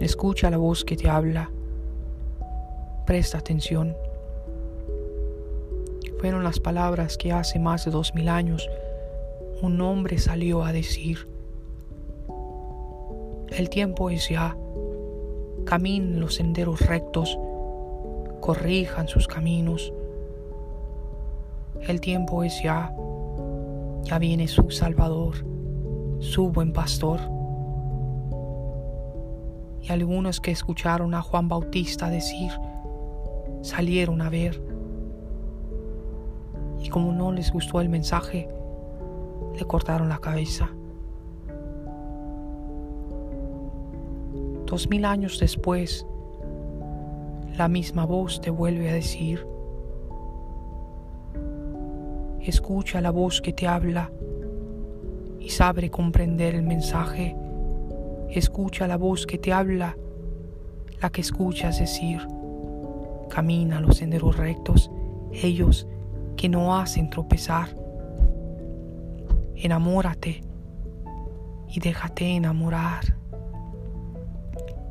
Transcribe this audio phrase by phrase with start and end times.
[0.00, 1.50] Escucha la voz que te habla.
[3.06, 3.96] Presta atención.
[6.18, 8.68] Fueron las palabras que hace más de dos mil años
[9.62, 11.28] un hombre salió a decir.
[13.50, 14.56] El tiempo es ya.
[15.64, 17.38] Caminen los senderos rectos.
[18.40, 19.92] Corrijan sus caminos.
[21.80, 22.94] El tiempo es ya.
[24.02, 25.36] Ya viene su Salvador,
[26.18, 27.33] su buen pastor
[29.86, 32.50] y algunos que escucharon a Juan Bautista decir,
[33.60, 34.62] salieron a ver.
[36.82, 38.48] Y como no les gustó el mensaje,
[39.54, 40.70] le cortaron la cabeza.
[44.64, 46.06] Dos mil años después,
[47.58, 49.46] la misma voz te vuelve a decir,
[52.40, 54.10] escucha la voz que te habla
[55.40, 57.36] y sabe comprender el mensaje
[58.30, 59.96] Escucha la voz que te habla,
[61.00, 62.26] la que escuchas decir.
[63.28, 64.90] Camina los senderos rectos,
[65.32, 65.86] ellos
[66.36, 67.76] que no hacen tropezar.
[69.56, 70.42] Enamórate
[71.68, 73.16] y déjate enamorar.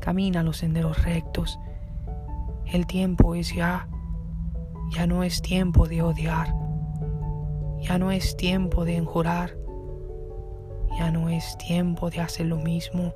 [0.00, 1.58] Camina los senderos rectos.
[2.66, 3.88] El tiempo es ya.
[4.90, 6.54] Ya no es tiempo de odiar.
[7.80, 9.56] Ya no es tiempo de enjurar.
[11.00, 13.14] Ya no es tiempo de hacer lo mismo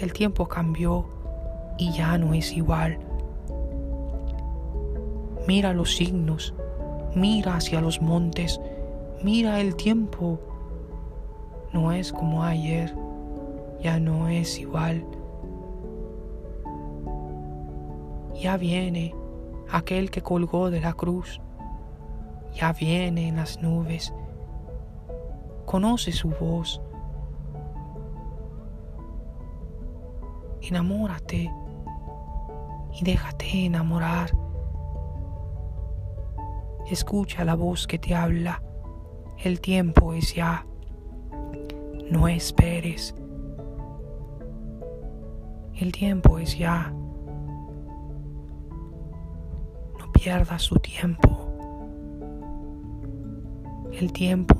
[0.00, 1.06] el tiempo cambió
[1.76, 2.98] y ya no es igual.
[5.46, 6.54] Mira los signos,
[7.14, 8.60] mira hacia los montes,
[9.22, 10.40] mira el tiempo.
[11.72, 12.94] No es como ayer,
[13.82, 15.04] ya no es igual.
[18.40, 19.14] Ya viene
[19.70, 21.40] aquel que colgó de la cruz,
[22.54, 24.12] ya viene en las nubes,
[25.64, 26.80] conoce su voz
[30.72, 31.52] enamórate
[32.98, 34.30] y déjate enamorar.
[36.90, 38.62] Escucha la voz que te habla.
[39.36, 40.66] El tiempo es ya.
[42.10, 43.14] No esperes.
[45.74, 46.90] El tiempo es ya.
[49.98, 51.48] No pierdas tu tiempo.
[53.92, 54.54] El tiempo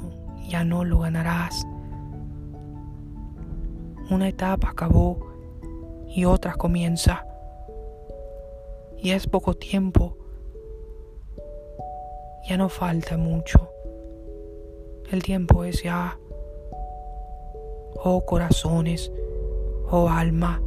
[0.47, 1.67] ya no lo ganarás.
[4.11, 5.32] Una etapa acabó
[6.15, 7.27] y otra comienza.
[8.99, 10.17] Y es poco tiempo.
[12.49, 13.71] Ya no falta mucho.
[15.11, 16.19] El tiempo es ya.
[18.05, 19.13] Oh corazones,
[19.91, 20.61] oh alma,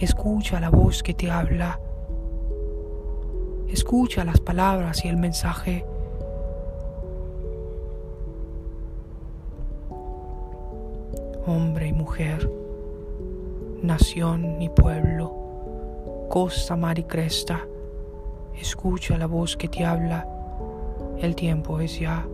[0.00, 1.78] escucha la voz que te habla.
[3.68, 5.84] Escucha las palabras y el mensaje.
[11.46, 12.61] Hombre y mujer
[13.82, 17.66] nación y pueblo, costa, mar y cresta,
[18.58, 20.26] escucha la voz que te habla,
[21.18, 22.24] el tiempo es ya.